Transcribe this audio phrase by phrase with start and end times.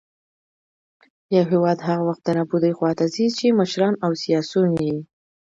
[1.33, 4.97] يـو هـېواد هـغه وخـت د نـابـودۍ خـواتـه ځـي ،چـې مـشران او سـياسيون يـې